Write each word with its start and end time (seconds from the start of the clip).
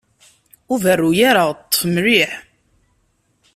Ur 0.71 0.79
berru 0.83 1.11
ara! 1.29 1.43
Ṭṭef 1.59 1.81
mliḥ! 1.93 2.31